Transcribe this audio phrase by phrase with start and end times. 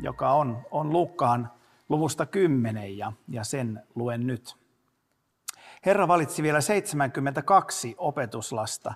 [0.00, 1.50] joka on, on Luukkaan
[1.88, 4.56] luvusta 10 ja, ja sen luen nyt.
[5.86, 8.94] Herra valitsi vielä 72 opetuslasta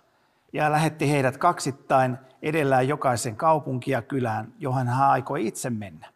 [0.53, 6.09] ja lähetti heidät kaksittain edellään jokaisen kaupunki ja kylään, johon hän aikoi itse mennä.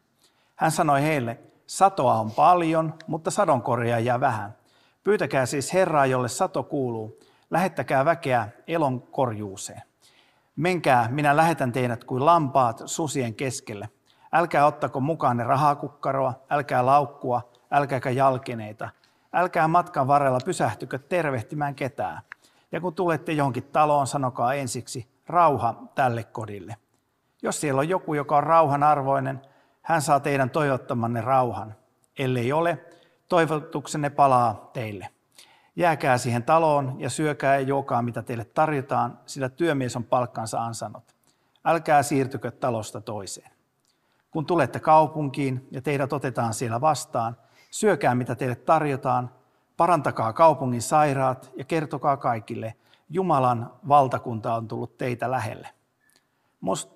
[0.57, 4.57] Hän sanoi heille, satoa on paljon, mutta sadonkorjaajia vähän.
[5.05, 7.19] Pyytäkää siis Herraa, jolle sato kuuluu,
[7.51, 9.83] lähettäkää väkeä elon korjuuseen.
[10.57, 13.89] Menkää, minä lähetän teidät kuin lampaat susien keskelle.
[14.33, 18.89] Älkää ottako mukaan rahakukkaroa, älkää laukkua, älkääkä jalkineita.
[19.33, 22.23] Älkää matkan varrella pysähtykö tervehtimään ketään.
[22.73, 26.77] Ja kun tulette johonkin taloon, sanokaa ensiksi, rauha tälle kodille.
[27.43, 29.41] Jos siellä on joku, joka on rauhan arvoinen,
[29.83, 31.75] hän saa teidän toivottamanne rauhan.
[32.19, 32.79] Ellei ole,
[33.29, 35.09] toivotuksenne palaa teille.
[35.77, 41.05] Jääkää siihen taloon ja syökää ja juokaa, mitä teille tarjotaan, sillä työmies on palkkansa ansannut.
[41.65, 43.52] Älkää siirtykö talosta toiseen.
[44.33, 47.37] Kun tulette kaupunkiin ja teidät otetaan siellä vastaan,
[47.71, 49.31] syökää, mitä teille tarjotaan,
[49.77, 52.75] parantakaa kaupungin sairaat ja kertokaa kaikille,
[53.11, 55.69] Jumalan valtakunta on tullut teitä lähelle.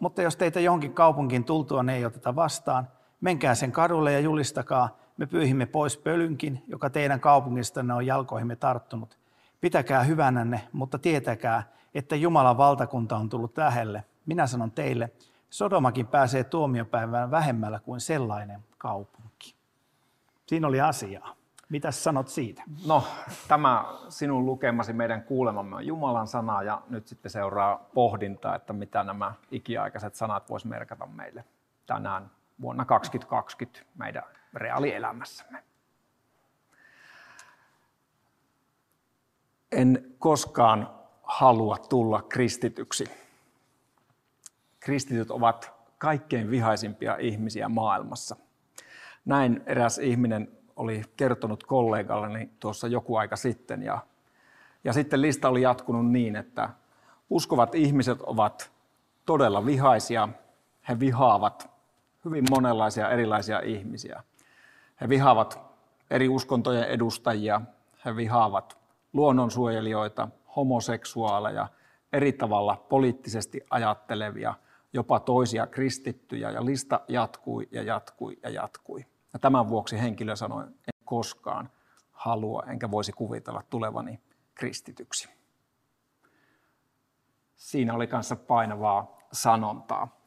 [0.01, 2.89] Mutta jos teitä johonkin kaupunkiin tultua ne ei oteta vastaan,
[3.21, 9.19] menkää sen kadulle ja julistakaa, me pyyhimme pois pölynkin, joka teidän kaupungistanne on jalkoihimme tarttunut.
[9.61, 11.63] Pitäkää hyvänänne, mutta tietäkää,
[11.95, 14.05] että Jumalan valtakunta on tullut lähelle.
[14.27, 15.11] Minä sanon teille,
[15.51, 19.55] Sodomakin pääsee tuomiopäivään vähemmällä kuin sellainen kaupunki.
[20.47, 21.37] Siinä oli asiaa.
[21.69, 22.63] Mitä sanot siitä?
[22.87, 23.05] No,
[23.49, 29.05] tämä sinun lukemasi meidän kuulemamme on Jumalan sana ja nyt sitten seuraa pohdinta, että mitä
[29.05, 31.45] nämä ikiaikaiset sanat vois merkata meille
[31.87, 34.23] tänään vuonna 2020 meidän
[34.55, 35.65] reaalielämässämme.
[39.73, 40.91] En koskaan
[41.23, 43.26] halua tulla kristityksi.
[44.87, 48.37] Kristityt ovat kaikkein vihaisimpia ihmisiä maailmassa.
[49.25, 53.83] Näin eräs ihminen oli kertonut kollegalleni tuossa joku aika sitten.
[53.83, 53.99] Ja,
[54.85, 56.71] ja sitten lista oli jatkunut niin, että
[57.31, 58.73] uskovat ihmiset ovat
[59.25, 60.29] todella vihaisia.
[60.89, 61.71] He vihaavat
[62.25, 64.23] hyvin monenlaisia erilaisia ihmisiä.
[65.01, 65.61] He vihaavat
[66.11, 67.61] eri uskontojen edustajia,
[68.05, 68.79] he vihaavat
[69.13, 71.69] luonnonsuojelijoita, homoseksuaaleja,
[72.13, 74.55] eri tavalla poliittisesti ajattelevia,
[74.97, 79.07] jopa toisia kristittyjä, ja lista jatkui ja jatkui ja jatkui.
[79.33, 81.71] Ja tämän vuoksi henkilö sanoi, en koskaan
[82.13, 84.21] halua enkä voisi kuvitella tulevani
[84.55, 85.29] kristityksi.
[87.57, 90.21] Siinä oli kanssa painavaa sanontaa.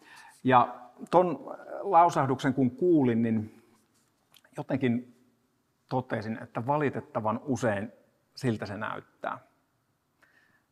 [0.44, 0.75] Ja
[1.12, 3.63] ton lausahduksen kun kuulin, niin
[4.57, 5.16] jotenkin
[5.90, 7.91] totesin, että valitettavan usein
[8.36, 9.40] siltä se näyttää.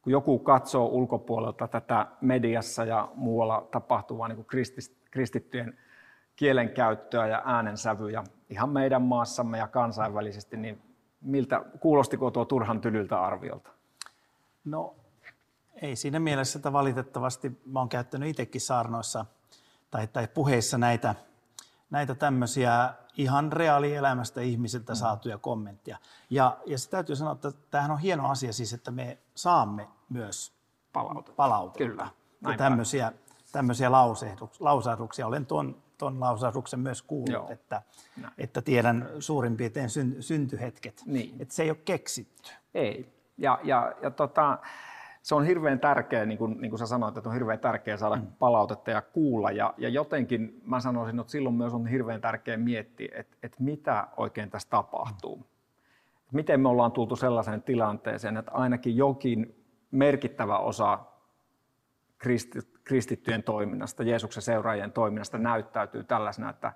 [0.08, 4.66] Kun joku katsoo ulkopuolelta tätä mediassa ja muualla tapahtuvaa niin kuin
[5.12, 5.78] kristittyjen
[6.36, 10.82] kielenkäyttöä ja äänensävyjä ihan meidän maassamme ja kansainvälisesti, niin
[11.22, 13.70] miltä, kuulostiko tuo turhan tylyltä arviolta?
[14.66, 14.96] No
[15.82, 19.26] ei siinä mielessä, että valitettavasti mä oon käyttänyt itsekin saarnoissa
[19.92, 21.16] tai, tai puheissa näitä,
[21.90, 24.98] näitä tämmöisiä ihan reaalielämästä ihmisiltä mm.
[24.98, 25.98] saatuja kommentteja.
[26.30, 30.54] Ja, ja se täytyy sanoa, että tämähän on hieno asia siis, että me saamme myös
[30.94, 31.36] palautetta.
[31.36, 31.92] palautetta.
[31.92, 32.08] Kyllä.
[32.42, 33.12] Ja tämmöisiä,
[33.52, 33.92] tämmöisiä
[34.60, 35.28] lausahduksia.
[35.28, 37.50] Olen tuon, tuon lausahduksen myös kuullut, Joo.
[37.50, 37.82] että,
[38.38, 41.04] että tiedän suurin piirtein syntyhetket.
[41.06, 41.36] Niin.
[41.40, 42.52] Että se ei ole keksitty.
[42.74, 43.14] Ei.
[43.38, 44.58] Ja, ja, ja tota,
[45.22, 48.16] se on hirveän tärkeä, niin kuin, niin kuin sä sanoit, että on hirveän tärkeää saada
[48.16, 48.28] mm.
[48.40, 49.52] palautetta ja kuulla.
[49.52, 54.08] Ja, ja jotenkin mä sanoisin, että silloin myös on hirveän tärkeää miettiä, että, että mitä
[54.18, 55.36] oikein tässä tapahtuu.
[55.36, 55.44] Mm.
[56.32, 61.00] Miten me ollaan tultu sellaiseen tilanteeseen, että ainakin jokin merkittävä osa
[62.84, 66.74] kristittyjen toiminnasta, Jeesuksen seuraajien toiminnasta näyttäytyy tällaisena, että,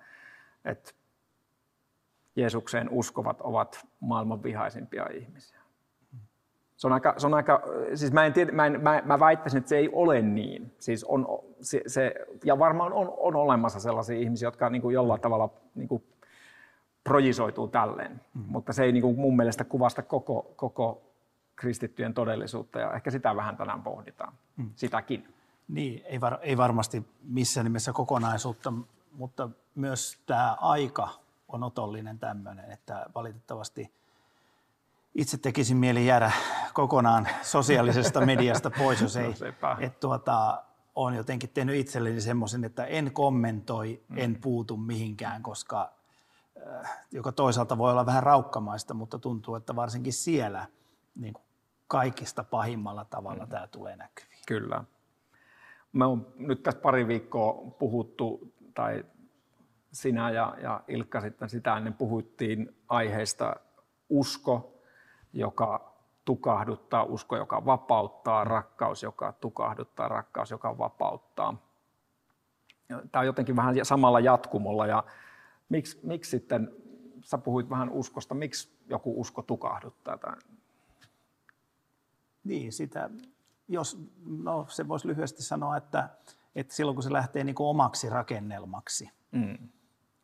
[0.65, 0.91] että
[2.35, 5.61] Jeesukseen uskovat ovat maailman vihaisimpia ihmisiä.
[6.77, 7.61] Se on aika, se on aika
[7.95, 10.75] siis mä, en tiedä, mä, en, mä, mä väittäisin, että se ei ole niin.
[10.79, 11.27] Siis on,
[11.61, 12.15] se, se,
[12.45, 16.03] ja varmaan on, on olemassa sellaisia ihmisiä, jotka niin kuin jollain tavalla niin kuin
[17.03, 18.21] projisoituu tälleen.
[18.33, 18.43] Mm.
[18.47, 21.10] Mutta se ei niin kuin mun mielestä kuvasta koko, koko
[21.61, 24.69] kristittyjen todellisuutta, ja ehkä sitä vähän tänään pohditaan, mm.
[24.75, 25.33] sitäkin.
[25.67, 28.73] Niin, ei, var, ei varmasti missään nimessä kokonaisuutta.
[29.11, 31.09] mutta myös tämä aika
[31.47, 33.93] on otollinen tämmöinen, että valitettavasti
[35.15, 36.31] itse tekisin mieli jäädä
[36.73, 39.33] kokonaan sosiaalisesta mediasta pois, jos ei.
[39.61, 40.63] No, et tuota,
[40.95, 44.17] olen jotenkin tehnyt itselleni semmoisen, että en kommentoi, mm.
[44.17, 45.91] en puutu mihinkään, koska
[46.67, 50.65] äh, joka toisaalta voi olla vähän raukkamaista, mutta tuntuu, että varsinkin siellä
[51.15, 51.43] niin kuin
[51.91, 53.49] kaikista pahimmalla tavalla mm.
[53.49, 54.43] tämä tulee näkyviin.
[54.47, 54.83] Kyllä.
[55.93, 59.05] Me on nyt tässä pari viikkoa puhuttu, tai
[59.91, 63.55] sinä ja, ja Ilkka sitten sitä ennen puhuttiin aiheesta
[64.09, 64.81] usko,
[65.33, 65.93] joka
[66.25, 71.57] tukahduttaa, usko, joka vapauttaa, rakkaus, joka tukahduttaa, rakkaus, joka vapauttaa.
[72.87, 75.03] Tämä on jotenkin vähän samalla jatkumolla ja
[75.69, 76.71] miksi, miksi sitten,
[77.23, 80.17] sä puhuit vähän uskosta, miksi joku usko tukahduttaa?
[80.17, 80.35] Tai...
[82.43, 83.09] Niin, sitä,
[83.67, 86.09] jos, no se voisi lyhyesti sanoa, että,
[86.55, 89.57] että silloin kun se lähtee niin kuin omaksi rakennelmaksi, mm.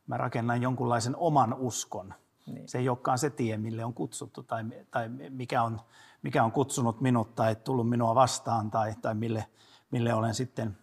[0.07, 2.13] mä rakennan jonkunlaisen oman uskon,
[2.47, 2.69] niin.
[2.69, 5.81] Se ei olekaan se tie, mille on kutsuttu tai, tai mikä, on,
[6.21, 9.45] mikä on kutsunut minut tai tullut minua vastaan tai, tai mille,
[9.91, 10.77] mille olen sitten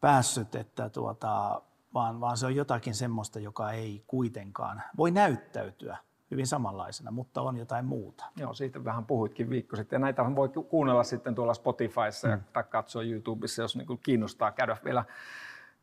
[0.00, 1.62] päässyt, että tuota,
[1.94, 5.96] vaan, vaan se on jotakin semmoista, joka ei kuitenkaan voi näyttäytyä
[6.30, 8.24] hyvin samanlaisena, mutta on jotain muuta.
[8.36, 9.96] Joo, siitä vähän puhuitkin viikko sitten.
[9.96, 12.42] Ja näitä voi kuunnella sitten tuolla Spotifyssa mm.
[12.52, 15.04] tai katsoa YouTubessa, jos niin kiinnostaa käydä vielä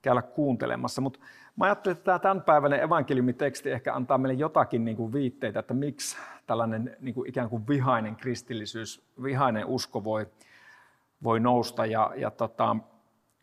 [0.02, 1.02] käydä kuuntelemassa.
[1.02, 1.20] Mutta
[1.56, 6.18] mä ajattelin, että tämä tämänpäiväinen evankeliumiteksti ehkä antaa meille jotakin niin kuin viitteitä, että miksi
[6.48, 10.28] tällainen niin kuin ikään kuin vihainen kristillisyys, vihainen usko voi,
[11.24, 11.86] voi nousta.
[11.86, 12.76] Ja, ja tota,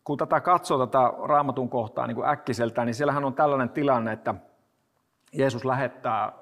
[0.04, 4.34] kun tätä katsoo tätä raamatun kohtaa niin kuin äkkiseltään, niin siellähän on tällainen tilanne, että
[5.32, 6.32] Jeesus lähettää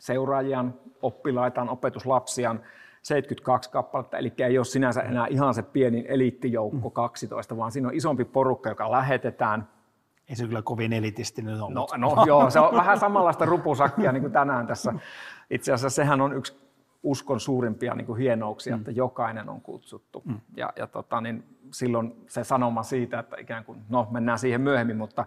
[0.00, 2.60] seuraajiaan, oppilaitaan, opetuslapsiaan
[3.02, 7.94] 72 kappaletta, eli ei ole sinänsä enää ihan se pienin eliittijoukko 12, vaan siinä on
[7.94, 9.68] isompi porukka, joka lähetetään.
[10.28, 11.74] Ei se kyllä kovin elitistinen ollut.
[11.74, 14.94] No, no joo, se on vähän samanlaista rupusakkia niin kuin tänään tässä.
[15.50, 16.60] Itse asiassa sehän on yksi
[17.02, 18.80] uskon suurimpia niin kuin hienouksia, mm.
[18.80, 20.22] että jokainen on kutsuttu.
[20.24, 20.40] Mm.
[20.56, 24.96] Ja, ja tota, niin silloin se sanoma siitä, että ikään kuin, no mennään siihen myöhemmin,
[24.96, 25.26] mutta,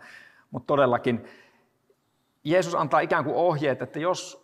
[0.52, 1.25] mutta todellakin
[2.44, 4.43] Jeesus antaa ikään kuin ohjeet, että jos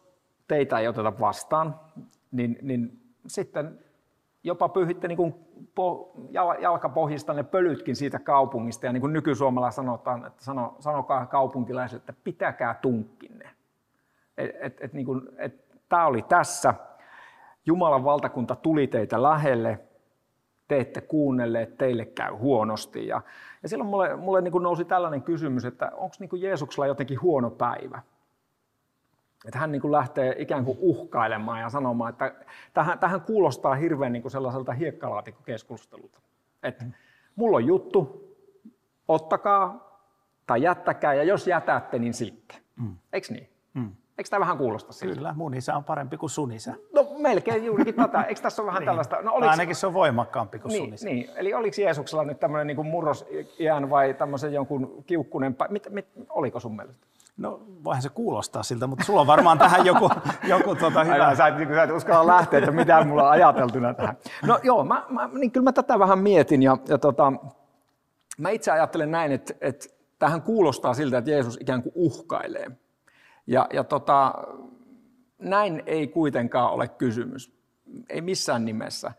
[0.49, 1.79] teitä ei oteta vastaan,
[2.31, 3.79] niin, niin sitten
[4.43, 5.35] jopa pyyhitte niin kuin
[5.75, 6.13] po,
[6.61, 8.85] jalkapohjista ne pölytkin siitä kaupungista.
[8.85, 13.49] Ja niin kuin nykysuomalla sanotaan, että sano, sanokaa kaupunkilaisille, että pitäkää tunkkinne.
[14.37, 16.73] Et, et, et niin kuin, et, tämä oli tässä.
[17.65, 19.79] Jumalan valtakunta tuli teitä lähelle.
[20.67, 23.07] Te ette kuunnelleet, teille käy huonosti.
[23.07, 23.21] Ja,
[23.63, 27.49] ja silloin mulle, mulle niin kuin nousi tällainen kysymys, että onko niin Jeesuksella jotenkin huono
[27.49, 28.01] päivä?
[29.45, 32.35] Että hän niin kuin lähtee ikään kuin uhkailemaan ja sanomaan, että
[32.73, 36.19] tähän, tähän kuulostaa hirveän niin kuin sellaiselta hiekkalaatikkokeskustelulta.
[36.63, 36.85] Että
[37.35, 38.29] mulla on juttu,
[39.07, 39.89] ottakaa
[40.47, 42.57] tai jättäkää, ja jos jätätte, niin sitten.
[42.75, 42.95] Mm.
[43.13, 43.49] Eikö niin?
[43.73, 43.91] Mm.
[44.17, 45.15] Eikö tämä vähän kuulosta siltä?
[45.15, 46.73] Kyllä, mun isä on parempi kuin sun isä.
[46.93, 48.21] No melkein juurikin tätä.
[48.29, 48.85] Eikö tässä ole vähän niin.
[48.85, 49.21] tällaista?
[49.21, 49.49] No, oliks...
[49.49, 51.05] Ainakin se on voimakkaampi kuin niin, sun isä.
[51.05, 56.59] Niin, eli oliko Jeesuksella nyt tämmöinen niin murrosiän vai tämmöisen jonkun kiukkunen, mit, mit, oliko
[56.59, 57.07] sun mielestä?
[57.39, 60.09] No voihan se kuulostaa siltä, mutta sulla on varmaan tähän joku,
[60.43, 61.13] joku tuota hyvä.
[61.13, 64.17] Aina, sä, et, niin sä et uskalla lähteä, että mitä mulla on ajateltuna tähän.
[64.45, 67.33] No joo, mä, mä, niin kyllä mä tätä vähän mietin ja, ja tota,
[68.37, 69.87] mä itse ajattelen näin, että, että
[70.19, 72.71] tähän kuulostaa siltä, että Jeesus ikään kuin uhkailee.
[73.47, 74.33] Ja, ja tota,
[75.39, 77.53] näin ei kuitenkaan ole kysymys,
[78.09, 79.11] ei missään nimessä.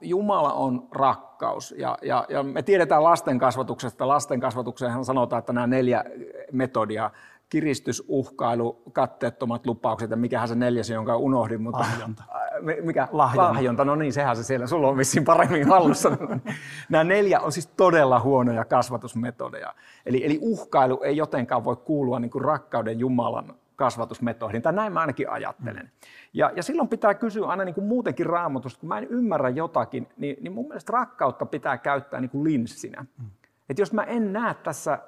[0.00, 1.74] Jumala on rakkaus.
[1.78, 6.04] Ja, ja, ja me tiedetään lasten kasvatuksesta, lasten kasvatukseen sanotaan, että nämä neljä
[6.52, 7.10] metodia,
[7.48, 11.62] kiristys, uhkailu, katteettomat lupaukset ja mikähän se neljäs, jonka unohdin.
[11.62, 12.22] Mutta, lahjonta.
[12.82, 13.08] Mikä?
[13.12, 13.52] Lahjonta.
[13.52, 13.84] lahjonta.
[13.84, 16.10] No niin, sehän se siellä, sulla on vissiin paremmin hallussa.
[16.88, 19.74] nämä neljä on siis todella huonoja kasvatusmetodeja.
[20.06, 25.00] Eli, eli uhkailu ei jotenkaan voi kuulua niin kuin rakkauden Jumalan kasvatusmetodin, tai näin mä
[25.00, 25.82] ainakin ajattelen.
[25.82, 25.90] Mm.
[26.32, 30.08] Ja, ja silloin pitää kysyä aina niin kuin muutenkin raamatusta, kun mä en ymmärrä jotakin,
[30.16, 33.06] niin, niin mun mielestä rakkautta pitää käyttää niin kuin linssinä.
[33.18, 33.26] Mm.
[33.68, 34.98] Että jos mä en näe tässä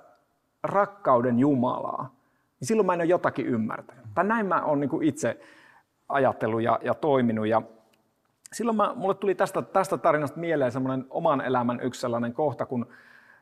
[0.62, 2.14] rakkauden Jumalaa,
[2.61, 4.04] niin silloin mä en ole jotakin ymmärtänyt.
[4.14, 5.40] Tai näin mä oon niin kuin itse
[6.08, 7.46] ajatellut ja, ja toiminut.
[7.46, 7.62] Ja
[8.52, 12.87] silloin mä, mulle tuli tästä, tästä tarinasta mieleen semmoinen oman elämän yksi sellainen kohta, kun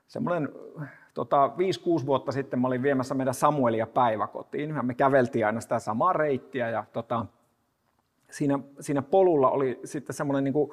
[0.07, 0.49] semmoinen
[1.14, 1.50] tota,
[2.02, 4.71] 5-6 vuotta sitten mä olin viemässä meidän Samuelia päiväkotiin.
[4.71, 7.26] Ja me käveltiin aina sitä samaa reittiä ja tota,
[8.30, 10.68] siinä, siinä polulla oli sitten semmoinen niin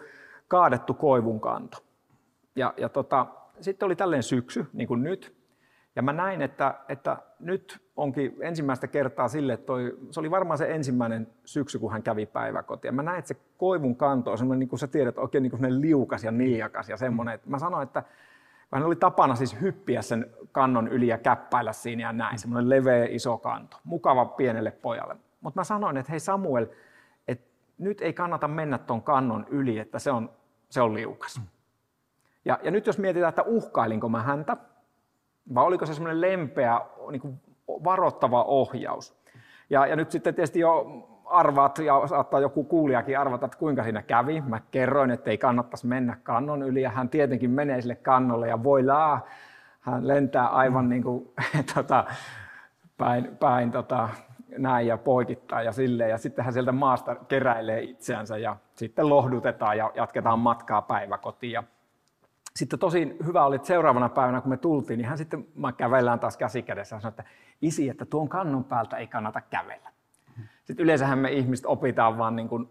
[0.47, 1.77] kaadettu koivun kanto.
[2.55, 3.27] Ja, ja tota,
[3.61, 5.41] sitten oli tällainen syksy, niin kuin nyt.
[5.95, 10.57] Ja mä näin, että, että nyt onkin ensimmäistä kertaa sille, että toi, se oli varmaan
[10.57, 12.95] se ensimmäinen syksy, kun hän kävi päiväkotiin.
[12.95, 15.81] mä näin, että se koivun kanto on semmoinen, niin kuin sä tiedät, oikein niin kuin
[15.81, 17.39] liukas ja niljakas ja semmoinen.
[17.45, 18.03] Mä sanoin, että
[18.71, 22.39] Hän oli tapana siis hyppiä sen kannon yli ja käppäillä siinä ja näin.
[22.39, 23.77] Semmoinen leveä iso kanto.
[23.83, 25.15] Mukava pienelle pojalle.
[25.41, 26.67] Mutta mä sanoin, että hei Samuel,
[27.27, 27.47] että
[27.77, 30.29] nyt ei kannata mennä tuon kannon yli, että se on,
[30.69, 31.41] se on liukas.
[32.45, 34.57] Ja, ja nyt jos mietitään, että uhkailinko mä häntä,
[35.55, 39.21] vai oliko se semmoinen lempeä, niin kuin varoittava ohjaus.
[39.69, 40.85] Ja, ja nyt sitten tietysti jo
[41.31, 44.41] arvaat, ja saattaa joku kuulijakin arvata, että kuinka siinä kävi.
[44.41, 48.63] Mä kerroin, että ei kannattaisi mennä kannon yli, ja hän tietenkin menee sille kannolle, ja
[48.63, 49.25] voi laa,
[49.79, 50.89] hän lentää aivan mm.
[50.89, 51.33] niin kuin,
[51.75, 52.05] tota,
[52.97, 54.09] päin, päin tota,
[54.57, 56.09] näin ja poikittaa ja silleen.
[56.09, 61.51] Ja sitten hän sieltä maasta keräilee itseänsä ja sitten lohdutetaan ja jatketaan matkaa päiväkotiin.
[61.51, 61.63] Ja
[62.55, 66.19] sitten tosi hyvä oli, että seuraavana päivänä kun me tultiin, niin hän sitten, mä kävellään
[66.19, 67.23] taas käsikädessä, sanoi, että
[67.61, 69.89] isi, että tuon kannon päältä ei kannata kävellä.
[70.63, 72.69] Sitten yleensähän me ihmiset opitaan vaan niin kuin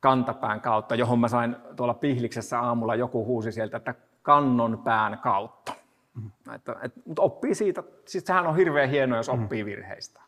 [0.00, 5.72] kantapään kautta, johon mä sain tuolla pihliksessä aamulla, joku huusi sieltä, että kannon pään kautta.
[6.14, 6.54] Mm.
[6.54, 9.66] Että, et, mutta oppii siitä, siis sehän on hirveän hienoa, jos oppii mm.
[9.66, 10.20] virheistä.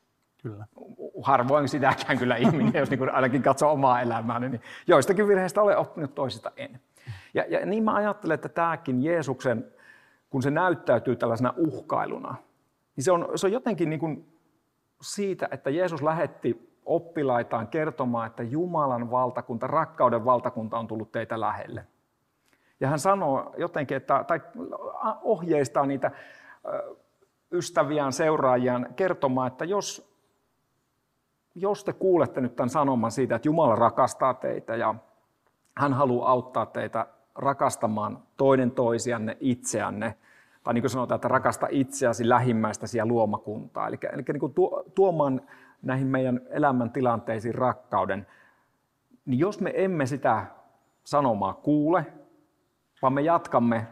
[0.42, 0.66] Kyllä.
[1.22, 6.14] Harvoin sitäkään kyllä ihminen, jos niin ainakin katsoo omaa elämää, niin joistakin virheistä olen oppinut,
[6.14, 6.80] toisista en.
[7.34, 9.64] Ja, ja niin mä ajattelen, että tämäkin Jeesuksen,
[10.30, 12.34] kun se näyttäytyy tällaisena uhkailuna,
[12.96, 14.35] niin se on, se on jotenkin niin kuin
[15.00, 21.86] siitä, että Jeesus lähetti oppilaitaan kertomaan, että Jumalan valtakunta, rakkauden valtakunta on tullut teitä lähelle.
[22.80, 24.40] Ja hän sanoo jotenkin, että, tai
[25.22, 26.10] ohjeistaa niitä
[27.52, 30.16] ystäviään, seuraajiaan kertomaan, että jos,
[31.54, 34.94] jos te kuulette nyt tämän sanoman siitä, että Jumala rakastaa teitä ja
[35.76, 40.14] hän haluaa auttaa teitä rakastamaan toinen toisianne itseänne,
[40.66, 43.88] tai niin kuin sanotaan, että rakasta itseäsi, lähimmäistäsi ja luomakuntaa.
[43.88, 44.54] Eli, eli niin kuin
[44.94, 45.40] tuomaan
[45.82, 48.26] näihin meidän elämäntilanteisiin rakkauden,
[49.26, 50.46] niin jos me emme sitä
[51.04, 52.06] sanomaa kuule,
[53.02, 53.86] vaan me jatkamme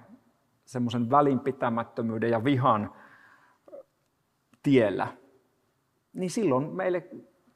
[0.64, 2.92] semmoisen välinpitämättömyyden ja vihan
[4.62, 5.06] tiellä,
[6.12, 7.08] niin silloin meille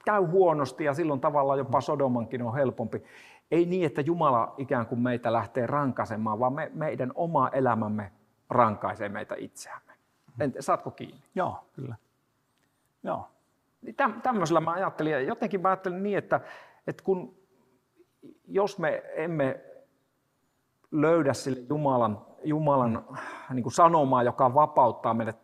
[0.04, 3.02] käy huonosti ja silloin tavallaan jopa Sodomankin on helpompi.
[3.50, 8.17] Ei niin, että Jumala ikään kuin meitä lähtee rankaisemaan, vaan me, meidän oma elämämme
[8.50, 9.92] rankaisee meitä itseämme.
[10.40, 11.22] En, saatko kiinni?
[11.34, 11.96] Joo, kyllä.
[13.02, 13.28] Joo.
[13.82, 16.40] Niin täm, tämmöisellä mä ajattelin, ja jotenkin mä ajattelin niin, että,
[16.86, 17.34] että kun,
[18.48, 19.60] jos me emme
[20.90, 23.04] löydä sille Jumalan, Jumalan
[23.52, 25.38] niin kuin sanomaa, joka vapauttaa meidät,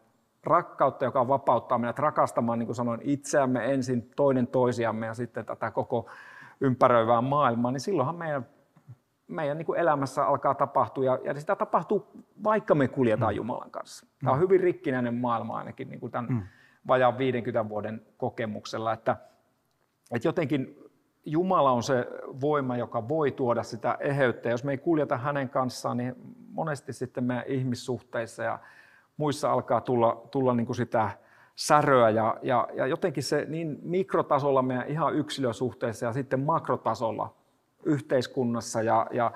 [0.45, 5.71] rakkautta, joka vapauttaa meidät rakastamaan, niin kuin sanoin, itseämme ensin, toinen toisiamme ja sitten tätä
[5.71, 6.11] koko
[6.61, 8.47] ympäröivää maailmaa, niin silloinhan meidän,
[9.29, 12.07] meidän niin kuin elämässä alkaa tapahtua, ja, ja sitä tapahtuu
[12.45, 13.37] vaikka me kuljetaan mm.
[13.37, 14.07] Jumalan kanssa.
[14.21, 14.43] Tämä on mm.
[14.43, 16.43] hyvin rikkinäinen maailma ainakin niin kuin tämän mm.
[16.87, 19.17] vajaan 50 vuoden kokemuksella, että,
[20.11, 20.79] että jotenkin
[21.27, 22.07] Jumala on se
[22.41, 24.49] voima, joka voi tuoda sitä eheyttä.
[24.49, 26.15] Jos me ei kuljeta hänen kanssaan, niin
[26.51, 28.59] monesti sitten meidän ihmissuhteissa ja
[29.17, 31.11] muissa alkaa tulla, tulla niin kuin sitä
[31.57, 37.35] säröä ja, ja, ja jotenkin se niin mikrotasolla meidän ihan yksilösuhteissa ja sitten makrotasolla
[37.85, 39.33] yhteiskunnassa ja, ja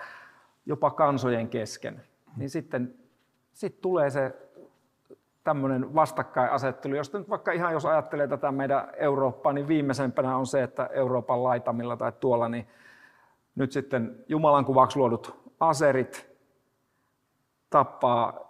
[0.66, 2.02] jopa kansojen kesken,
[2.36, 2.94] niin sitten
[3.52, 4.36] sit tulee se
[5.44, 10.62] tämmöinen vastakkainasettelu, josta nyt vaikka ihan jos ajattelee tätä meidän Eurooppaa, niin viimeisempänä on se,
[10.62, 12.66] että Euroopan laitamilla tai tuolla, niin
[13.54, 16.30] nyt sitten Jumalan kuvaksi luodut aserit
[17.70, 18.48] tappaa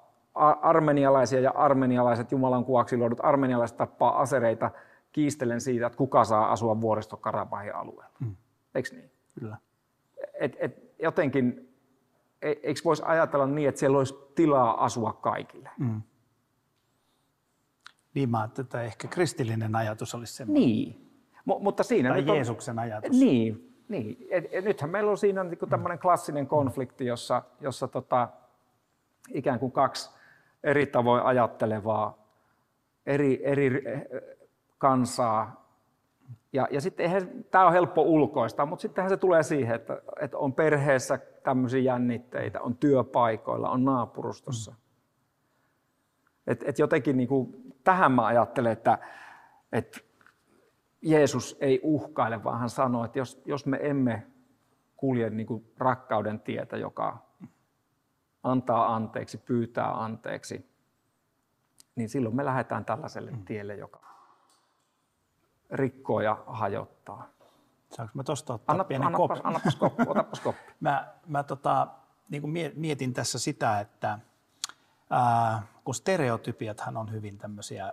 [0.62, 4.70] armenialaisia ja armenialaiset Jumalan kuvaksi luodut armenialaiset tappaa asereita
[5.12, 8.14] kiistelen siitä, että kuka saa asua vuoristokarabahin alueella.
[8.20, 8.36] Mm.
[8.74, 9.10] Eikö niin?
[9.40, 9.56] Kyllä.
[10.34, 11.74] Et, et jotenkin,
[12.42, 15.70] e, eikö voisi ajatella niin, että siellä olisi tilaa asua kaikille?
[15.78, 16.02] Mm.
[18.14, 20.62] Niin mä että ehkä kristillinen ajatus olisi semmoinen.
[20.62, 21.08] Niin,
[21.44, 23.10] M- mutta siinä tai nyt Jeesuksen ajatus.
[23.10, 24.26] Niin, niin.
[24.30, 28.28] Et, et nythän meillä on siinä niin tämmöinen klassinen konflikti, jossa, jossa tota,
[29.34, 30.10] ikään kuin kaksi
[30.64, 32.28] eri tavoin ajattelevaa,
[33.06, 34.02] eri, eri eh,
[34.78, 35.57] kansaa.
[36.52, 40.38] Ja, ja sitten eihän, tämä on helppo ulkoista, mutta sittenhän se tulee siihen, että, että
[40.38, 44.70] on perheessä tämmöisiä jännitteitä, on työpaikoilla, on naapurustossa.
[44.70, 44.76] Mm.
[46.46, 48.98] Et, et jotenkin niin kuin, tähän mä ajattelen, että,
[49.72, 50.00] että
[51.02, 54.26] Jeesus ei uhkaile, vaan hän sanoo, että jos, jos me emme
[54.96, 57.18] kulje niin kuin rakkauden tietä, joka
[58.42, 60.70] antaa anteeksi, pyytää anteeksi,
[61.96, 63.44] niin silloin me lähdetään tällaiselle mm.
[63.44, 64.07] tielle, joka
[65.70, 67.28] rikkoo ja hajottaa.
[67.96, 69.40] Saanko mä tuosta ottaa Anna, pienen annapas, koppi?
[69.44, 70.72] Annapas koppi, otapas koppi.
[70.80, 71.88] mä mä tota,
[72.28, 74.18] niin kuin mietin tässä sitä, että
[75.10, 77.92] ää, kun stereotypiathan on hyvin tämmöisiä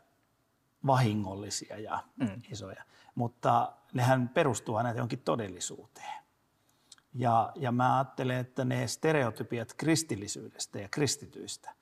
[0.85, 2.41] vahingollisia ja mm.
[2.51, 2.83] isoja,
[3.15, 6.25] mutta nehän perustuu aina johonkin todellisuuteen.
[7.13, 11.73] Ja, ja mä ajattelen, että ne stereotypiat kristillisyydestä ja kristityistä,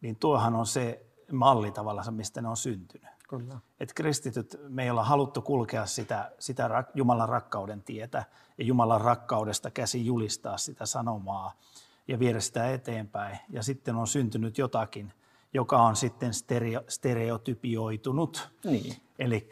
[0.00, 3.10] niin tuohan on se malli tavallaan, mistä ne on syntynyt.
[3.30, 3.58] Kyllä.
[3.80, 8.24] Et kristityt, me ei olla haluttu kulkea sitä, sitä Jumalan rakkauden tietä
[8.58, 11.52] ja Jumalan rakkaudesta käsi julistaa sitä sanomaa
[12.08, 13.38] ja viedä sitä eteenpäin.
[13.50, 15.12] Ja sitten on syntynyt jotakin,
[15.54, 18.50] joka on sitten stereo, stereotypioitunut.
[18.64, 18.96] Niin.
[19.18, 19.48] Eli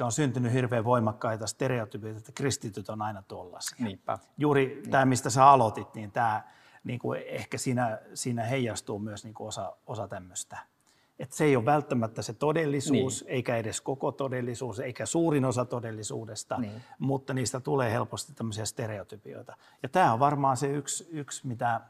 [0.00, 3.76] on syntynyt hirveän voimakkaita stereotypioita, että kristityt on aina tuollaisia.
[3.84, 4.18] Niinpä.
[4.38, 4.90] Juuri niin.
[4.90, 6.42] tämä, mistä sä aloitit, niin tämä
[6.84, 10.75] niin kuin ehkä siinä, siinä heijastuu myös niin kuin osa, osa tämmöistä.
[11.18, 13.32] Että se ei ole välttämättä se todellisuus, niin.
[13.32, 16.82] eikä edes koko todellisuus, eikä suurin osa todellisuudesta, niin.
[16.98, 19.56] mutta niistä tulee helposti tämmöisiä stereotypioita.
[19.82, 21.80] Ja tämä on varmaan se yksi, yksi mitä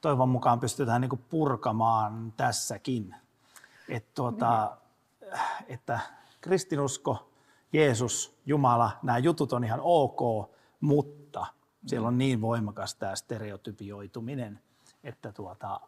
[0.00, 3.14] toivon mukaan pystytään niin kuin purkamaan tässäkin.
[3.88, 4.76] Et tuota,
[5.20, 5.40] niin.
[5.68, 6.00] Että
[6.40, 7.30] kristinusko,
[7.72, 10.50] Jeesus, Jumala, nämä jutut on ihan ok,
[10.80, 11.46] mutta
[11.86, 14.60] siellä on niin voimakas tämä stereotypioituminen,
[15.04, 15.80] että tuota,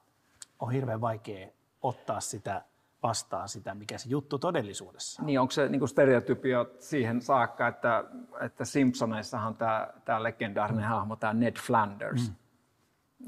[0.58, 1.48] on hirveän vaikea
[1.82, 2.64] ottaa sitä
[3.04, 5.26] vastaan sitä, mikä se juttu todellisuudessa on.
[5.26, 8.04] Niin, onko se niin stereotypio siihen saakka, että,
[8.40, 10.88] että Simpsoneissahan on tämä, tämä legendaarinen mm.
[10.88, 12.36] hahmo, tämä Ned Flanders, mm.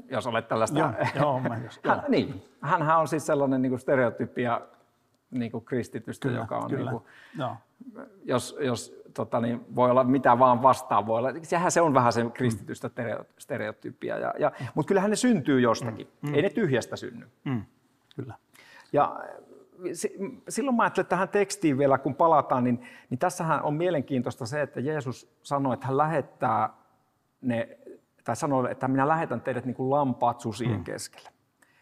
[0.09, 0.79] jos olet tällaista...
[0.79, 2.09] Joo, joo, mä just, hän, joo.
[2.09, 4.61] Niin, hänhän on siis sellainen niin stereotypia
[5.31, 6.69] niin kuin kristitystä, kyllä, joka on...
[6.69, 6.91] Kyllä.
[6.91, 7.57] Niin kuin, no.
[8.25, 11.29] Jos, jos tota, niin voi olla mitä vaan vastaan voi olla.
[11.41, 13.25] Sehän se on vähän se kristitystä mm.
[13.37, 14.17] stereotypia.
[14.17, 14.65] Ja, ja, mm.
[14.75, 16.07] Mutta kyllähän ne syntyy jostakin.
[16.21, 16.33] Mm.
[16.33, 17.27] Ei ne tyhjästä synny.
[17.43, 17.65] Mm.
[18.15, 18.33] Kyllä.
[18.93, 19.19] Ja
[20.49, 24.79] silloin mä ajattelen tähän tekstiin vielä, kun palataan, niin, niin tässähän on mielenkiintoista se, että
[24.79, 26.69] Jeesus sanoi, että hän lähettää
[27.41, 27.77] ne,
[28.23, 30.83] tai sanoi, että minä lähetän teidät niin kuin lampaat susien mm.
[30.83, 31.29] keskelle.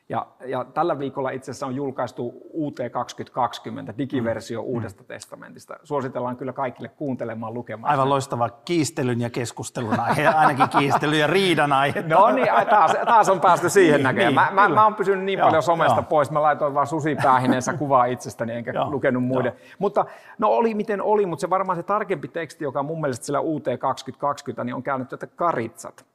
[0.10, 4.68] Ja, ja tällä viikolla itse asiassa on julkaistu UT 2020, digiversio mm.
[4.68, 5.08] Uudesta mm.
[5.08, 5.76] testamentista.
[5.84, 7.92] Suositellaan kyllä kaikille kuuntelemaan, lukemaan.
[7.92, 12.02] Aivan loistava kiistelyn ja keskustelun aihe, ainakin kiistelyn ja riidan aihe.
[12.02, 14.36] No niin, taas, taas on päästy siihen niin, näköjään.
[14.36, 16.04] Niin, mä, mä, mä oon pysynyt niin joo, paljon somesta joo.
[16.10, 19.54] pois, mä laitoin vaan susipäähineensä kuvaa itsestäni, enkä joo, lukenut muiden.
[19.56, 19.76] Joo.
[19.80, 20.06] Mutta
[20.38, 23.39] no oli miten oli, mutta se varmaan se tarkempi teksti, joka on mun mielestä sillä
[23.39, 26.06] UT 2020, niin on käynyt tätä karitsat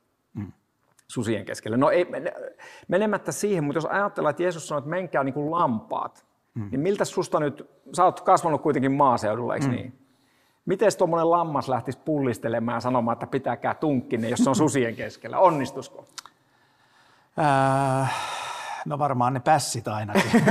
[1.10, 1.76] susien keskellä.
[1.76, 2.06] No ei,
[2.88, 6.68] menemättä siihen, mutta jos ajatellaan, että Jeesus sanoi, että menkää niin kuin lampaat, mm.
[6.70, 9.72] niin miltä susta nyt, sä oot kasvanut kuitenkin maaseudulla, eikö mm.
[9.72, 9.98] niin?
[10.66, 15.38] Miten tuommoinen lammas lähtisi pullistelemaan ja sanomaan, että pitäkää tunkkinne, jos se on susien keskellä?
[15.38, 16.04] Onnistusko?
[17.38, 18.14] Äh,
[18.86, 20.44] no varmaan ne pässit ainakin,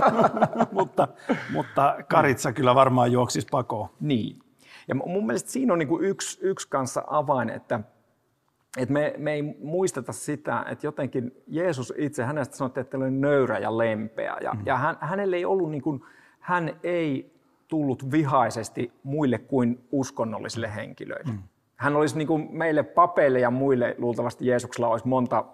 [0.72, 1.08] mutta,
[1.52, 3.88] mutta karitsa kyllä varmaan juoksisi pakoon.
[4.00, 4.38] Niin.
[4.88, 7.80] Ja mun mielestä siinä on niin kuin yksi, yksi kanssa avain, että–
[8.78, 13.58] että me, me ei muisteta sitä, että jotenkin Jeesus itse, hänestä sanottiin, että oli nöyrä
[13.58, 14.36] ja lempeä.
[14.42, 14.60] Ja, mm.
[14.66, 16.02] ja hän, hänelle ei ollut niin kuin,
[16.40, 17.32] hän ei
[17.68, 21.32] tullut vihaisesti muille kuin uskonnollisille henkilöille.
[21.32, 21.38] Mm.
[21.76, 25.44] Hän olisi niin kuin meille papeille ja muille, luultavasti Jeesuksella olisi monta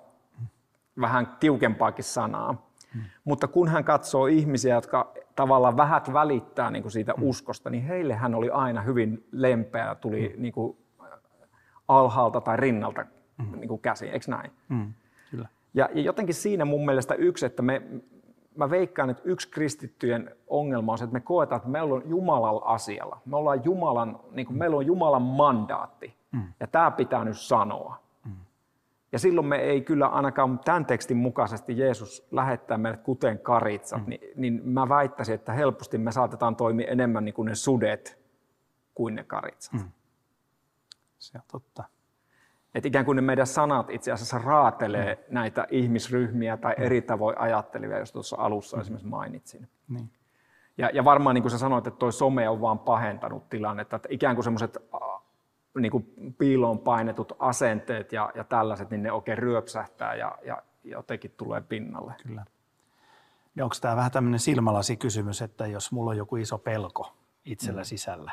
[1.01, 2.53] vähän tiukempaakin sanaa.
[2.53, 3.01] Mm.
[3.25, 7.23] Mutta kun hän katsoo ihmisiä, jotka tavallaan vähät välittää niin kuin siitä mm.
[7.23, 10.43] uskosta, niin heille hän oli aina hyvin lempeä, tuli mm.
[10.43, 10.77] niin kuin
[11.89, 13.07] alhaalta tai rinnalta
[13.39, 13.61] mm.
[13.61, 14.51] niin kuin käsiin, eikö näin?
[14.69, 14.93] Mm,
[15.31, 15.49] kyllä.
[15.75, 17.83] Ja, ja jotenkin siinä mun mielestä yksi, että me,
[18.57, 22.61] mä veikkaan, että yksi kristittyjen ongelma on se, että me koetaan, että meillä on Jumalan
[22.65, 23.21] asialla.
[23.25, 26.15] Me ollaan Jumalan, niin kuin meillä on Jumalan mandaatti.
[26.33, 26.43] Mm.
[26.61, 27.99] Ja tämä pitää nyt sanoa.
[28.25, 28.33] Mm.
[29.13, 34.11] Ja silloin me ei kyllä ainakaan tämän tekstin mukaisesti Jeesus lähettää meidät kuten karitsat, mm.
[34.11, 38.19] niin, niin mä väittäisin, että helposti me saatetaan toimia enemmän niin kuin ne sudet
[38.95, 39.73] kuin ne karitsat.
[39.73, 39.91] Mm.
[41.19, 41.85] Se on totta.
[42.75, 45.35] Että ikään kuin ne meidän sanat itse asiassa raatelee mm.
[45.35, 46.85] näitä ihmisryhmiä tai mm.
[46.85, 48.81] eri tavoin ajattelevia, jos tuossa alussa mm.
[48.81, 49.69] esimerkiksi mainitsin.
[49.89, 50.11] Niin.
[50.79, 54.09] Ja, ja varmaan niin kuin sä sanoit, että tuo some on vaan pahentanut tilannetta, että
[54.11, 54.79] ikään kuin semmoiset
[55.79, 56.07] niin kuin
[56.39, 62.15] piiloon painetut asenteet ja, ja tällaiset, niin ne oikein ryöpsähtää ja, ja jotenkin tulee pinnalle.
[62.23, 62.45] Kyllä.
[63.57, 67.13] Ja onko tämä vähän tämmöinen silmälasikysymys, että jos mulla on joku iso pelko
[67.45, 67.85] itsellä mm.
[67.85, 68.33] sisällä,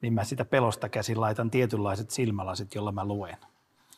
[0.00, 3.36] niin mä sitä pelosta käsin laitan tietynlaiset silmälasit, jolla mä luen.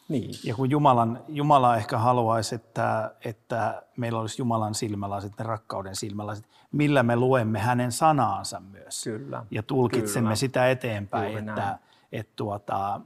[0.09, 0.35] Niin.
[0.45, 6.47] Ja kun Jumalan, Jumala ehkä haluaisi, että, että meillä olisi Jumalan silmälasit, ne rakkauden silmälasit,
[6.73, 9.05] millä me luemme hänen sanaansa myös.
[9.05, 9.47] Kyllä.
[9.51, 10.35] Ja tulkitsemme Kyllä.
[10.35, 11.79] sitä eteenpäin, Juuri että,
[12.12, 13.01] että tuota,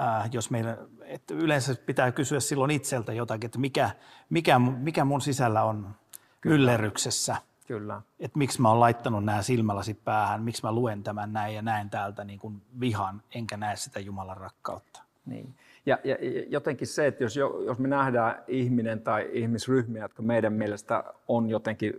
[0.00, 3.90] äh, jos meillä, että yleensä pitää kysyä silloin itseltä jotakin, että mikä,
[4.30, 5.94] mikä, mikä mun sisällä on
[6.40, 6.56] Kyllä.
[6.56, 8.02] myllerryksessä– Kyllä.
[8.20, 11.90] Että miksi mä oon laittanut nämä silmälasit päähän, miksi mä luen tämän näin ja näen
[11.90, 15.02] täältä niin kuin vihan, enkä näe sitä Jumalan rakkautta.
[15.26, 15.54] Niin.
[15.86, 16.16] Ja, ja
[16.48, 21.94] jotenkin se, että jos, jos me nähdään ihminen tai ihmisryhmiä, jotka meidän mielestä on jotenkin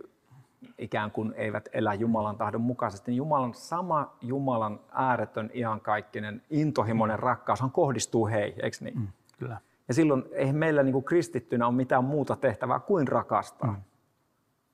[0.78, 7.70] ikään kuin eivät elä Jumalan tahdon mukaisesti, niin Jumalan sama Jumalan ääretön, iankaikkinen, intohimoinen rakkaushan
[7.70, 8.98] kohdistuu heihin, eikö niin?
[8.98, 9.58] Mm, kyllä.
[9.88, 13.72] Ja silloin ei meillä niin kuin kristittynä ole mitään muuta tehtävää kuin rakastaa.
[13.72, 13.82] Mm.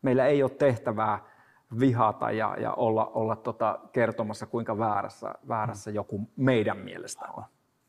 [0.03, 1.19] Meillä ei ole tehtävää
[1.81, 7.45] vihata ja, ja olla, olla tota kertomassa, kuinka väärässä, väärässä joku meidän mielestä on.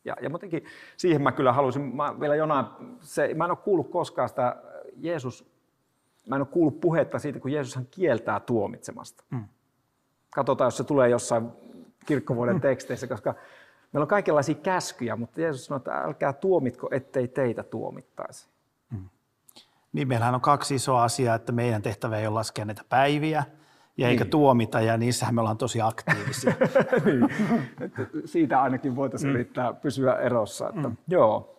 [0.06, 0.66] Ja, ja muutenkin
[0.98, 2.66] siihen mä kyllä halusin, mä vielä jonain,
[3.00, 4.56] se, mä en ole kuullut koskaan sitä
[4.96, 5.52] Jeesus,
[6.28, 9.24] mä en ole kuullut puhetta siitä, kun Jeesus hän kieltää tuomitsemasta.
[9.30, 9.44] Mm.
[10.30, 11.50] Katsotaan, jos se tulee jossain
[12.06, 12.62] kirkkovuoden mm.
[12.62, 13.34] teksteissä, koska
[13.94, 18.48] meillä on kaikenlaisia käskyjä, mutta Jeesus sanoo, että älkää tuomitko, ettei teitä tuomittaisi.
[18.90, 19.10] Mm.
[19.94, 23.44] Niin, meillähän on kaksi isoa asiaa, että meidän tehtävä ei ole laskea näitä päiviä,
[24.02, 24.32] ja eikä niin.
[24.32, 26.54] tuomita, ja niissähän me ollaan tosi aktiivisia.
[27.06, 27.30] niin.
[28.26, 29.36] Siitä ainakin voitaisiin mm.
[29.36, 30.70] yrittää pysyä erossa.
[30.70, 30.98] Että, mm.
[31.08, 31.58] Joo.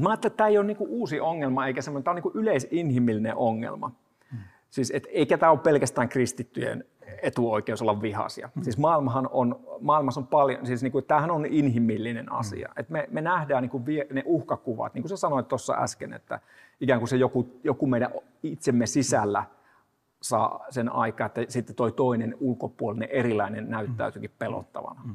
[0.00, 3.36] Mä ajattelin, että tämä ei ole niinku uusi ongelma, eikä semmoinen, tämä on niinku yleisinhimillinen
[3.36, 3.88] ongelma.
[4.32, 4.38] Mm.
[4.70, 6.84] Siis, et, eikä tämä ole pelkästään kristittyjen
[7.22, 8.50] etuoikeus olla vihaisia.
[8.54, 8.62] Mm.
[8.62, 12.68] Siis maailmahan on, maailmassa on paljon, siis niinku, tämähän on inhimillinen asia.
[12.68, 12.80] Mm.
[12.80, 16.40] Et me, me nähdään niinku vie, ne uhkakuvat, niin kuin sä sanoit tuossa äsken, että
[16.80, 18.10] ikään kuin se joku, joku meidän
[18.42, 19.63] itsemme sisällä mm
[20.24, 25.00] saa sen aikaa, että sitten toi toinen ulkopuolinen erilainen näyttäytyykin pelottavana.
[25.04, 25.14] Mm.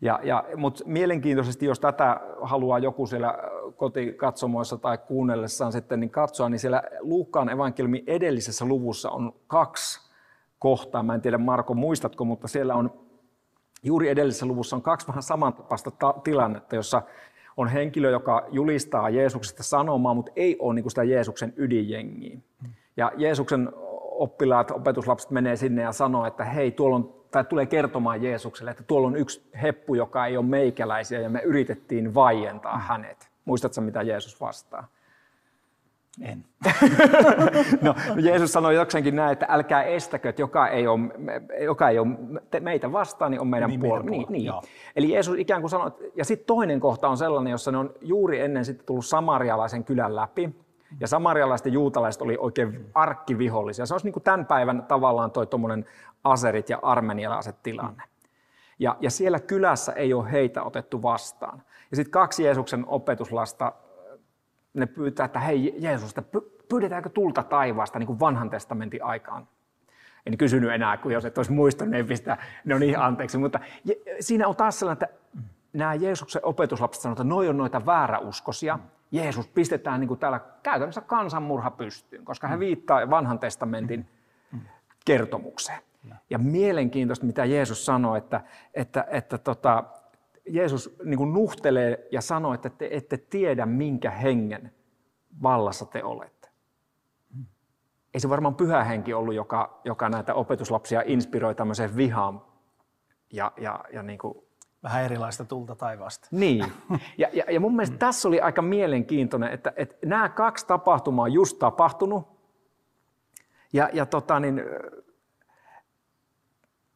[0.00, 3.38] Ja, ja, Mutta mielenkiintoisesti, jos tätä haluaa joku siellä
[3.76, 10.10] kotikatsomoissa tai kuunnellessaan sitten niin katsoa, niin siellä Luukkaan evankeliumin edellisessä luvussa on kaksi
[10.58, 11.02] kohtaa.
[11.02, 12.92] Mä en tiedä Marko muistatko, mutta siellä on
[13.82, 17.02] juuri edellisessä luvussa on kaksi vähän samantapaista ta- tilannetta, jossa
[17.56, 22.36] on henkilö, joka julistaa Jeesuksesta sanomaa, mutta ei ole niin sitä Jeesuksen ydinjengiä.
[22.36, 22.70] Mm.
[22.98, 23.68] Ja Jeesuksen
[24.18, 28.82] oppilaat, opetuslapset menee sinne ja sanoo, että hei, tuolla on, tai tulee kertomaan Jeesukselle, että
[28.82, 33.30] tuolla on yksi heppu, joka ei ole meikäläisiä, ja me yritettiin vaientaa hänet.
[33.44, 34.88] Muistatko, mitä Jeesus vastaa?
[36.20, 36.44] En.
[37.82, 41.00] no, Jeesus sanoi jokseenkin näin, että älkää estäkö, että joka ei ole,
[41.60, 42.08] joka ei ole
[42.60, 44.10] meitä vastaan, niin on meidän niin, puolella.
[44.10, 44.52] Niin, niin.
[44.96, 48.40] Eli Jeesus ikään kuin sanoi, ja sitten toinen kohta on sellainen, jossa ne on juuri
[48.40, 50.54] ennen sitten tullut samarialaisen kylän läpi,
[51.00, 53.86] ja samarialaiset ja juutalaiset oli oikein arkkivihollisia.
[53.86, 55.86] Se olisi niin kuin tämän päivän tavallaan toi tuommoinen
[56.24, 58.02] aserit ja armenialaiset tilanne.
[58.78, 61.62] Ja, ja siellä kylässä ei ole heitä otettu vastaan.
[61.90, 63.72] Ja sitten kaksi Jeesuksen opetuslasta,
[64.74, 66.14] ne pyytää, että hei Jeesus,
[66.68, 69.48] pyydetäänkö tulta taivaasta niin kuin vanhan testamentin aikaan?
[70.26, 73.38] En kysynyt enää, kun jos et olisi muistanut, niin pistä, no niin, anteeksi.
[73.38, 73.60] Mutta
[74.20, 75.18] siinä on taas sellainen, että
[75.72, 78.78] nämä Jeesuksen opetuslapset sanovat, että noi on noita vääräuskoisia.
[79.10, 84.08] Jeesus pistetään niin kuin täällä käytännössä kansanmurha pystyyn, koska hän viittaa vanhan testamentin
[85.04, 85.82] kertomukseen.
[86.30, 88.40] Ja mielenkiintoista, mitä Jeesus sanoi, että,
[88.74, 89.84] että, että tota,
[90.46, 94.72] Jeesus niin kuin nuhtelee ja sanoo, että te ette tiedä, minkä hengen
[95.42, 96.48] vallassa te olette.
[98.14, 102.42] Ei se varmaan pyhä henki ollut, joka, joka näitä opetuslapsia inspiroi tämmöiseen vihaan
[103.32, 104.47] ja, ja, ja niin kuin
[104.82, 106.28] vähän erilaista tulta taivaasta.
[106.30, 106.64] Niin.
[107.18, 107.98] Ja, ja, ja mun mielestä mm.
[107.98, 112.28] tässä oli aika mielenkiintoinen, että, että nämä kaksi tapahtumaa on just tapahtunut.
[113.72, 114.62] Ja, ja tota, niin,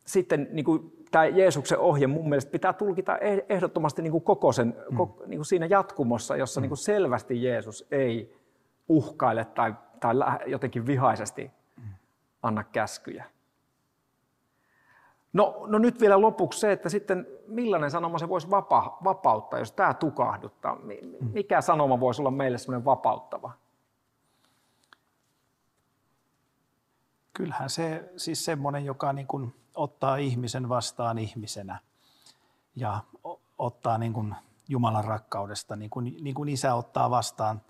[0.06, 4.52] sitten niin kuin, tämä Jeesuksen ohje mun mielestä pitää tulkita eh, ehdottomasti niin kuin koko
[4.52, 4.96] sen, mm.
[4.96, 6.62] koko, niin kuin siinä jatkumossa, jossa mm.
[6.62, 8.36] niin kuin selvästi Jeesus ei
[8.88, 10.14] uhkaile tai, tai
[10.46, 11.82] jotenkin vihaisesti mm.
[12.42, 13.24] anna käskyjä.
[15.32, 19.72] No, no nyt vielä lopuksi se, että sitten millainen sanoma se voisi vapa, vapauttaa, jos
[19.72, 20.78] tämä tukahduttaa?
[21.32, 23.52] Mikä sanoma voisi olla meille semmoinen vapauttava?
[27.32, 31.78] Kyllähän se siis semmoinen, joka niin kuin ottaa ihmisen vastaan ihmisenä
[32.76, 33.00] ja
[33.58, 34.34] ottaa niin kuin
[34.68, 37.60] Jumalan rakkaudesta, niin kuin, niin kuin isä ottaa vastaan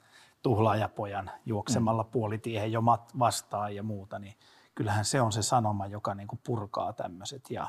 [0.43, 2.11] tuhlaajapojan juoksemalla mm.
[2.11, 2.83] puolitiehen jo
[3.19, 4.35] vastaan ja muuta, niin
[4.75, 7.51] kyllähän se on se sanoma, joka niin kuin purkaa tämmöiset.
[7.51, 7.67] Ja,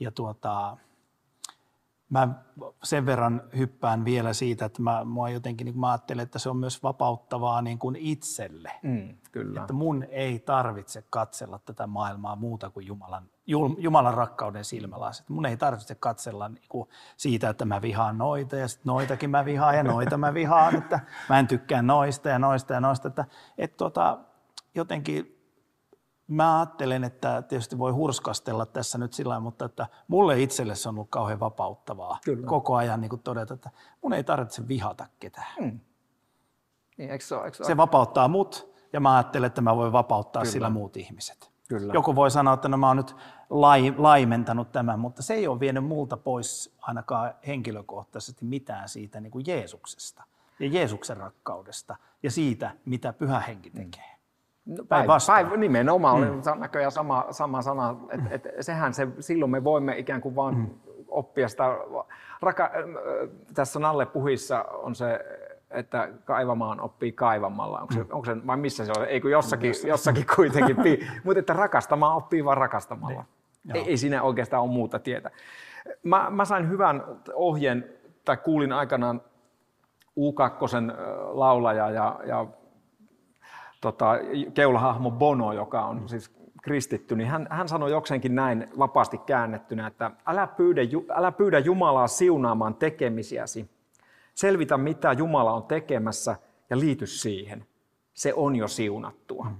[0.00, 0.76] ja tuota,
[2.10, 2.28] mä
[2.82, 6.56] sen verran hyppään vielä siitä, että mä, mua jotenkin niin mä ajattelen, että se on
[6.56, 8.72] myös vapauttavaa niin kuin itselle.
[8.82, 9.60] Mm, kyllä.
[9.60, 13.30] Että mun ei tarvitse katsella tätä maailmaa muuta kuin Jumalan,
[13.78, 15.28] Jumalan rakkauden silmälasit.
[15.28, 19.44] Mun ei tarvitse katsella niin kuin siitä, että mä vihaan noita ja sitten noitakin mä
[19.44, 23.08] vihaan ja noita mä vihaan, että mä en tykkää noista ja noista ja noista.
[23.08, 23.24] Että,
[23.58, 24.18] että tota,
[24.74, 25.35] jotenkin
[26.28, 30.94] mä ajattelen, että tietysti voi hurskastella tässä nyt sillä mutta että mulle itselle se on
[30.94, 32.46] ollut kauhean vapauttavaa Kyllä.
[32.46, 33.70] koko ajan niin todeta, että
[34.02, 35.54] mun ei tarvitse vihata ketään.
[35.60, 35.80] Hmm.
[36.96, 39.92] Niin, eikö se, ole, eikö se, se vapauttaa mut ja mä ajattelen, että mä voin
[39.92, 40.52] vapauttaa Kyllä.
[40.52, 41.50] sillä muut ihmiset.
[41.68, 41.92] Kyllä.
[41.94, 43.16] Joku voi sanoa, että no mä oon nyt
[43.50, 49.30] lai, laimentanut tämän, mutta se ei ole vienyt multa pois ainakaan henkilökohtaisesti mitään siitä niin
[49.30, 50.24] kuin Jeesuksesta
[50.60, 53.78] ja Jeesuksen rakkaudesta ja siitä, mitä pyhä henki hmm.
[53.80, 54.04] tekee.
[54.10, 54.15] No,
[54.88, 55.46] päinvastoin.
[55.46, 56.30] Päin, nimenomaan mm.
[56.30, 60.54] oli näköjään sama, sama sana, että et, sehän se, silloin me voimme ikään kuin vaan
[60.54, 60.70] mm.
[61.08, 61.64] oppia sitä.
[62.42, 62.70] Raka,
[63.54, 65.20] tässä Nalle Puhissa on se
[65.70, 67.80] että kaivamaan oppii kaivamalla.
[67.80, 68.06] Onko se, mm.
[68.10, 69.06] onko se vai missä se on?
[69.06, 70.76] Ei kun jossakin, jossakin kuitenkin.
[71.24, 73.24] Mutta että rakastamaan oppii vaan rakastamalla.
[73.64, 73.76] Niin.
[73.76, 75.30] Ei, ei siinä oikeastaan ole muuta tietä.
[76.02, 77.84] Mä, mä sain hyvän ohjeen,
[78.24, 79.22] tai kuulin aikanaan
[80.20, 80.92] U2
[81.32, 82.46] laulaja ja, ja
[83.80, 84.12] tota,
[84.54, 90.10] keulahahmo Bono, joka on siis kristitty, niin hän, hän sanoi jokseenkin näin vapaasti käännettynä, että
[90.26, 90.80] älä pyydä,
[91.14, 93.70] älä pyydä Jumalaa siunaamaan tekemisiäsi.
[94.34, 96.36] Selvitä, mitä Jumala on tekemässä
[96.70, 97.66] ja liity siihen.
[98.14, 99.44] Se on jo siunattua.
[99.44, 99.56] Mm.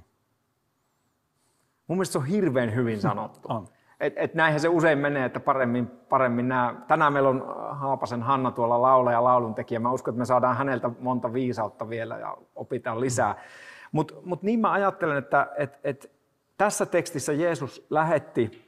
[1.86, 3.48] Mun mielestä se on hirveän hyvin sanottu.
[3.48, 3.68] On.
[4.00, 6.74] Et, et näinhän se usein menee, että paremmin, paremmin nämä.
[6.88, 9.80] Tänään meillä on Haapasen Hanna tuolla laula ja lauluntekijä.
[9.80, 13.32] Mä uskon, että me saadaan häneltä monta viisautta vielä ja opitaan lisää.
[13.32, 13.38] Mm.
[13.92, 16.10] Mutta mut niin mä ajattelen, että et, et
[16.58, 18.66] tässä tekstissä Jeesus lähetti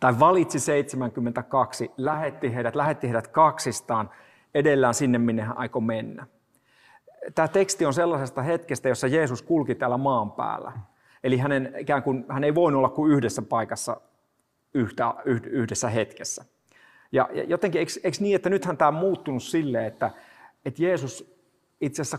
[0.00, 4.10] tai valitsi 72, lähetti heidät, lähetti heidät kaksistaan
[4.54, 6.26] edellään sinne, minne hän aikoi mennä.
[7.34, 10.72] Tämä teksti on sellaisesta hetkestä, jossa Jeesus kulki täällä maan päällä.
[11.24, 14.00] Eli hänen, ikään kuin, hän ei voinut olla kuin yhdessä paikassa
[14.74, 15.14] yhtä,
[15.50, 16.44] yhdessä hetkessä.
[17.12, 20.10] Ja, ja jotenkin, eikö, eikö niin, että nythän tämä on muuttunut silleen, että,
[20.64, 21.38] että Jeesus
[21.80, 22.18] itse asiassa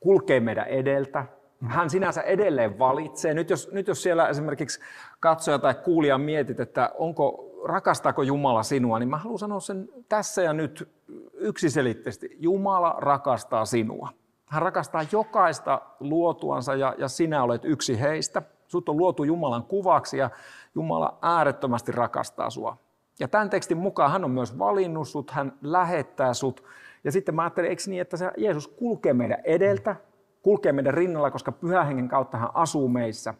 [0.00, 1.24] kulkee meidän edeltä,
[1.66, 3.34] hän sinänsä edelleen valitsee.
[3.34, 4.80] Nyt jos, nyt jos siellä esimerkiksi
[5.20, 10.42] katsoja tai kuulija mietit, että onko, rakastaako Jumala sinua, niin mä haluan sanoa sen tässä
[10.42, 10.88] ja nyt
[11.32, 12.36] yksiselitteisesti.
[12.40, 14.08] Jumala rakastaa sinua.
[14.46, 18.42] Hän rakastaa jokaista luotuansa ja, ja sinä olet yksi heistä.
[18.66, 20.30] Sut on luotu Jumalan kuvaksi ja
[20.74, 22.76] Jumala äärettömästi rakastaa sua.
[23.20, 26.64] Ja tämän tekstin mukaan hän on myös valinnut sut, hän lähettää sut.
[27.08, 29.96] Ja sitten mä ajattelin, eikö niin, että se Jeesus kulkee meidän edeltä,
[30.42, 33.34] kulkee meidän rinnalla, koska pyhän hengen kautta hän asuu meissä.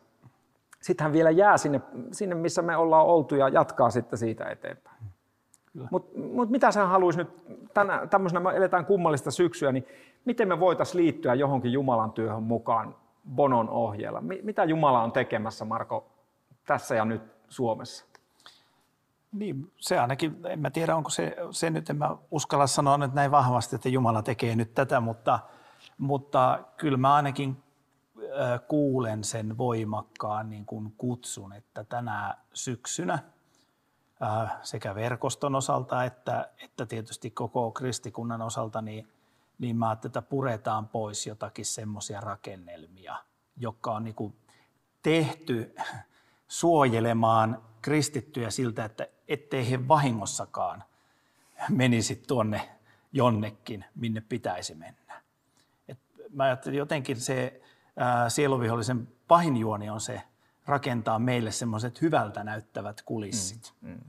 [0.81, 1.81] Sitten hän vielä jää sinne,
[2.13, 4.97] sinne missä me ollaan oltu ja jatkaa sitten siitä eteenpäin.
[5.91, 7.29] Mutta mut mitä sä haluaisi nyt,
[7.75, 9.87] tänä, tämmöisenä me eletään kummallista syksyä, niin
[10.25, 12.95] miten me voitaisiin liittyä johonkin Jumalan työhön mukaan
[13.35, 14.21] Bonon ohjeella?
[14.43, 16.07] Mitä Jumala on tekemässä, Marko,
[16.67, 18.07] tässä ja nyt Suomessa?
[19.33, 23.14] Niin, se ainakin, en mä tiedä onko se, se nyt, en mä uskalla sanoa nyt
[23.14, 25.38] näin vahvasti, että Jumala tekee nyt tätä, mutta,
[25.99, 27.62] mutta kyllä mä ainakin
[28.69, 33.19] kuulen sen voimakkaan niin kuin kutsun, että tänä syksynä
[34.62, 39.09] sekä verkoston osalta että, että tietysti koko kristikunnan osalta, niin,
[39.59, 43.17] niin mä ajattelin, että puretaan pois jotakin semmoisia rakennelmia,
[43.57, 44.37] jotka on niin kuin
[45.03, 45.75] tehty
[46.49, 50.85] suojelemaan kristittyjä siltä, että ettei he vahingossakaan
[51.71, 52.71] menisi tuonne
[53.12, 55.23] jonnekin, minne pitäisi mennä.
[55.88, 55.99] Et
[56.31, 57.61] mä ajattelin jotenkin se
[57.97, 60.23] ää, sieluvihollisen pahin juoni on se
[60.67, 63.75] rakentaa meille semmoiset hyvältä näyttävät kulissit.
[63.81, 64.01] Mm, mm.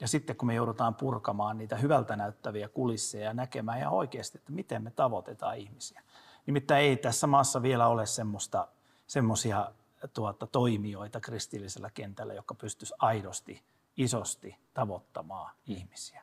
[0.00, 4.52] Ja sitten kun me joudutaan purkamaan niitä hyvältä näyttäviä kulisseja ja näkemään ihan oikeasti, että
[4.52, 6.02] miten me tavoitetaan ihmisiä.
[6.46, 8.68] Nimittäin ei tässä maassa vielä ole semmoista,
[9.06, 9.72] semmoisia
[10.14, 13.62] tuota, toimijoita kristillisellä kentällä, jotka pystyisi aidosti,
[14.04, 16.22] isosti tavoittamaan ihmisiä.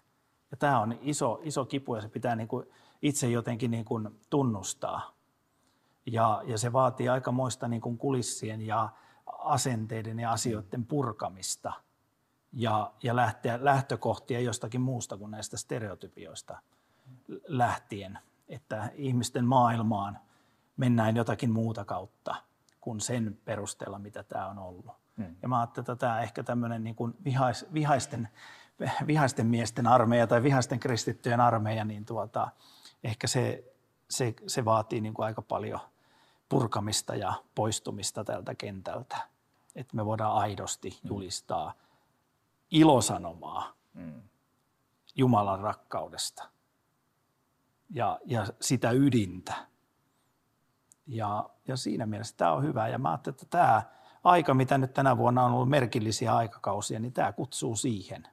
[0.52, 2.66] Ja tämä on iso, iso kipu ja se pitää niin kuin
[3.02, 5.12] itse jotenkin niin kuin tunnustaa.
[6.06, 8.90] Ja, ja se vaatii aikamoista niin kuin kulissien ja
[9.28, 11.74] asenteiden ja asioiden purkamista
[12.54, 16.62] ja, ja lähteä, lähtökohtia jostakin muusta kuin näistä stereotypioista
[17.48, 20.20] lähtien, että ihmisten maailmaan
[20.78, 22.36] mennään jotakin muuta kautta
[22.82, 25.07] kuin sen perusteella, mitä tämä on ollut.
[25.18, 25.36] Hmm.
[25.42, 28.30] Ja mä ajattelin, että tämä ehkä tämmöinen niin kuin vihais, vihaisten,
[29.08, 32.48] vihaisten miesten armeija tai vihaisten kristittyjen armeija, niin tuota,
[33.04, 33.64] ehkä se,
[34.10, 35.80] se, se vaatii niin kuin aika paljon–
[36.50, 39.18] purkamista ja poistumista tältä kentältä.
[39.76, 41.10] Että me voidaan aidosti mm.
[41.10, 41.74] julistaa
[42.72, 44.22] ilosanomaa mm.
[45.16, 46.50] Jumalan rakkaudesta
[47.90, 49.54] ja, ja sitä ydintä.
[51.08, 52.88] Ja, ja siinä mielessä tämä on hyvä.
[52.88, 53.82] Ja mä ajattelin, että tämä
[54.28, 58.28] aika, mitä nyt tänä vuonna on ollut merkillisiä aikakausia, niin tämä kutsuu siihen.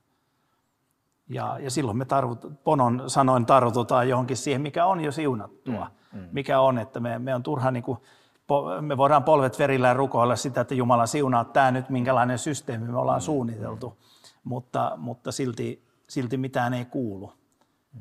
[1.28, 5.84] Ja, ja silloin me tarvut, Ponon sanoin tartutaan johonkin siihen, mikä on jo siunattua.
[5.84, 6.28] Mm mm.
[6.32, 7.98] mikä on, että me, me on turha niin kuin,
[8.80, 13.20] me voidaan polvet verillä rukoilla sitä, että Jumala siunaa tämä nyt, minkälainen systeemi me ollaan
[13.20, 13.24] mm.
[13.24, 13.98] suunniteltu,
[14.44, 17.32] mutta, mutta silti, silti mitään ei kuulu.
[17.92, 18.00] Mm.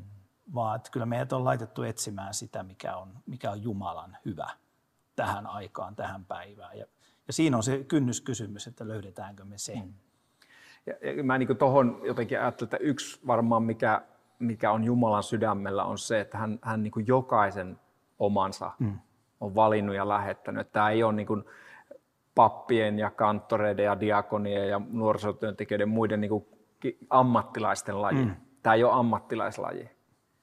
[0.54, 4.50] Vaan että kyllä meidät on laitettu etsimään sitä, mikä on, mikä on Jumalan hyvä
[5.16, 6.78] tähän aikaan, tähän päivään.
[6.78, 6.86] Ja,
[7.28, 9.78] ja siinä on se kynnyskysymys, että löydetäänkö me sen.
[9.78, 9.94] Mm.
[10.86, 14.02] Ja, ja mä niin tuohon jotenkin ajattelen, että yksi varmaan mikä,
[14.40, 17.80] mikä on Jumalan sydämellä on se, että hän, hän niin jokaisen
[18.20, 19.00] omansa mm.
[19.42, 20.72] on valinnut ja lähettänyt.
[20.72, 21.44] Tämä ei ole niin kuin
[22.36, 26.46] pappien ja kanttoreiden ja diakonien ja nuorisotyöntekijöiden muiden niin kuin
[27.10, 28.26] ammattilaisten laji.
[28.26, 28.36] Mm.
[28.64, 29.90] Tämä ei ole ammattilaislaji.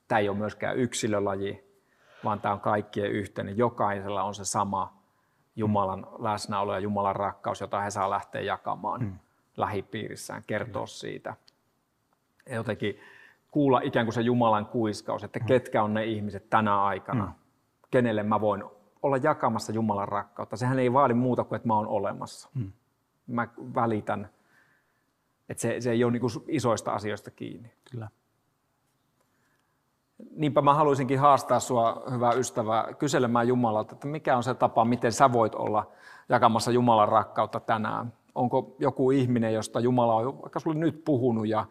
[0.08, 1.64] Tämä ei ole myöskään yksilölaji.
[2.24, 3.58] vaan tämä on kaikkien yhteinen.
[3.58, 4.99] Jokaisella on se sama
[5.60, 9.18] Jumalan läsnäolo ja Jumalan rakkaus, jota he saa lähteä jakamaan mm.
[9.56, 10.88] lähipiirissään, kertoa mm.
[10.88, 11.34] siitä.
[12.48, 12.98] Ja jotenkin
[13.50, 15.46] kuulla ikään kuin se Jumalan kuiskaus, että mm.
[15.46, 17.32] ketkä on ne ihmiset tänä aikana, mm.
[17.90, 18.64] kenelle mä voin
[19.02, 20.56] olla jakamassa Jumalan rakkautta.
[20.56, 22.48] Sehän ei vaadi muuta kuin, että mä oon olemassa.
[22.54, 22.72] Mm.
[23.26, 24.28] Mä välitän.
[25.48, 27.72] Että se, se ei ole niin kuin isoista asioista kiinni.
[27.90, 28.08] Kyllä.
[30.36, 35.12] Niinpä mä haluaisinkin haastaa sua, hyvä ystävä, kyselemään Jumalalta, että mikä on se tapa, miten
[35.12, 35.90] sä voit olla
[36.28, 38.12] jakamassa Jumalan rakkautta tänään.
[38.34, 41.66] Onko joku ihminen, josta Jumala on vaikka sulle nyt puhunut, ja,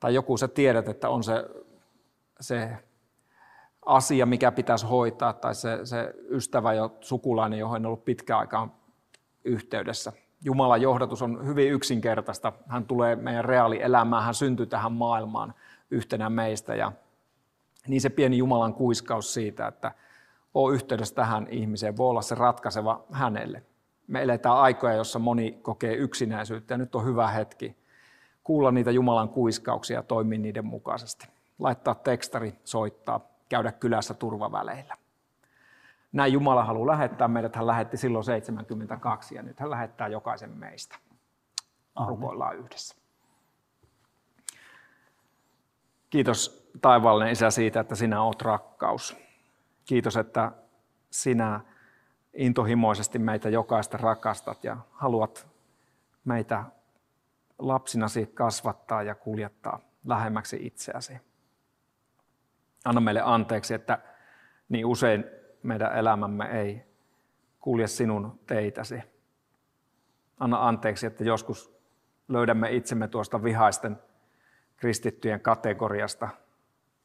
[0.00, 1.48] tai joku sä tiedät, että on se,
[2.40, 2.70] se
[3.86, 8.72] asia, mikä pitäisi hoitaa, tai se, se ystävä ja sukulainen, johon en ollut pitkään aikaan
[9.44, 10.12] yhteydessä.
[10.44, 12.52] Jumalan johdatus on hyvin yksinkertaista.
[12.68, 15.54] Hän tulee meidän reaalielämään, hän syntyy tähän maailmaan
[15.90, 16.92] yhtenä meistä, ja
[17.88, 19.92] niin se pieni Jumalan kuiskaus siitä, että
[20.54, 23.62] ole yhteydessä tähän ihmiseen, voi olla se ratkaiseva hänelle.
[24.06, 27.76] Me eletään aikoja, jossa moni kokee yksinäisyyttä ja nyt on hyvä hetki
[28.44, 31.28] kuulla niitä Jumalan kuiskauksia ja toimia niiden mukaisesti.
[31.58, 34.96] Laittaa tekstari, soittaa, käydä kylässä turvaväleillä.
[36.12, 37.56] Näin Jumala haluaa lähettää meidät.
[37.56, 40.96] Hän lähetti silloin 72 ja nyt hän lähettää jokaisen meistä.
[41.94, 42.08] Amen.
[42.08, 42.96] Rukoillaan yhdessä.
[46.10, 49.16] Kiitos taivaallinen Isä siitä, että sinä olet rakkaus.
[49.84, 50.52] Kiitos, että
[51.10, 51.60] sinä
[52.34, 55.48] intohimoisesti meitä jokaista rakastat ja haluat
[56.24, 56.64] meitä
[57.58, 61.12] lapsinasi kasvattaa ja kuljettaa lähemmäksi itseäsi.
[62.84, 63.98] Anna meille anteeksi, että
[64.68, 65.24] niin usein
[65.62, 66.82] meidän elämämme ei
[67.60, 69.02] kulje sinun teitäsi.
[70.40, 71.80] Anna anteeksi, että joskus
[72.28, 73.98] löydämme itsemme tuosta vihaisten
[74.76, 76.28] kristittyjen kategoriasta.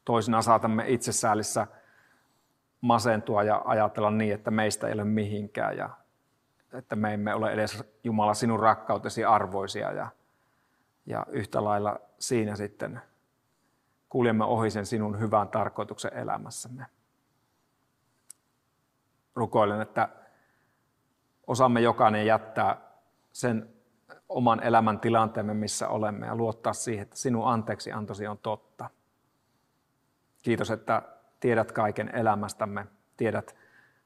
[0.06, 1.66] Toisinaan saatamme itsesäälissä
[2.80, 5.90] masentua ja ajatella niin, että meistä ei ole mihinkään ja
[6.72, 10.08] että me emme ole edes Jumala sinun rakkautesi arvoisia ja,
[11.06, 13.00] ja yhtä lailla siinä sitten
[14.08, 16.86] kuljemme ohi sen sinun hyvän tarkoituksen elämässämme.
[19.34, 20.08] Rukoilen, että
[21.46, 22.76] osaamme jokainen jättää
[23.32, 23.68] sen
[24.28, 28.90] oman elämän tilanteemme, missä olemme, ja luottaa siihen, että sinun anteeksi antosi on totta.
[30.46, 31.02] Kiitos, että
[31.40, 33.56] tiedät kaiken elämästämme, tiedät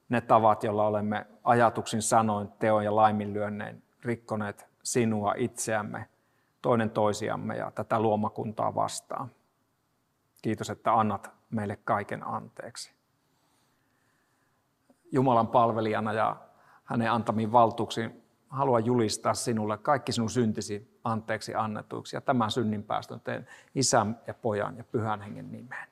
[0.09, 6.09] ne tavat, joilla olemme ajatuksin sanoin, teon ja laiminlyönnein rikkoneet sinua itseämme,
[6.61, 9.31] toinen toisiamme ja tätä luomakuntaa vastaan.
[10.41, 12.93] Kiitos, että annat meille kaiken anteeksi.
[15.11, 16.35] Jumalan palvelijana ja
[16.83, 22.15] hänen antamiin valtuuksiin haluan julistaa sinulle kaikki sinun syntisi anteeksi annetuiksi.
[22.15, 25.90] Ja tämän synninpäästön teen isän ja pojan ja pyhän hengen nimeen.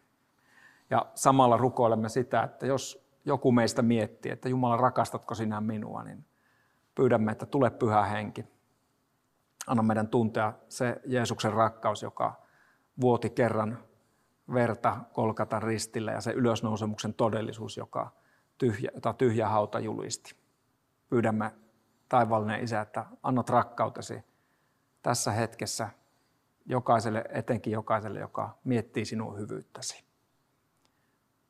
[0.90, 6.26] Ja samalla rukoilemme sitä, että jos joku meistä miettii, että Jumala rakastatko sinä minua, niin
[6.96, 8.46] pyydämme, että tule pyhä henki.
[9.68, 12.42] Anna meidän tuntea se Jeesuksen rakkaus, joka
[13.02, 13.78] vuoti kerran
[14.54, 18.12] verta kolkata ristille ja se ylösnousemuksen todellisuus, joka
[18.58, 20.36] tyhjä, jota tyhjä hauta julisti.
[21.10, 21.52] Pyydämme
[22.10, 24.24] taivallinen Isä, että annat rakkautesi
[25.02, 25.90] tässä hetkessä
[26.66, 30.09] jokaiselle, etenkin jokaiselle, joka miettii sinun hyvyyttäsi.